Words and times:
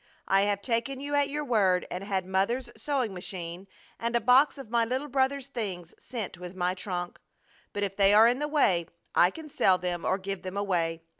I 0.27 0.41
have 0.49 0.63
taken 0.63 0.99
you 0.99 1.13
at 1.13 1.29
your 1.29 1.45
word 1.45 1.85
and 1.91 2.03
had 2.03 2.25
mother's 2.25 2.71
sewing 2.75 3.13
machine 3.13 3.67
and 3.99 4.15
a 4.15 4.19
box 4.19 4.57
of 4.57 4.71
my 4.71 4.83
little 4.83 5.07
brother's 5.07 5.45
things 5.45 5.93
sent 5.99 6.39
with 6.39 6.55
my 6.55 6.73
trunk. 6.73 7.19
But 7.71 7.83
if 7.83 7.95
they 7.95 8.11
are 8.11 8.27
in 8.27 8.39
the 8.39 8.47
way 8.47 8.87
I 9.13 9.29
can 9.29 9.47
sell 9.47 9.77
them 9.77 10.03
or 10.03 10.17
give 10.17 10.41
them 10.41 10.57
away. 10.57 11.03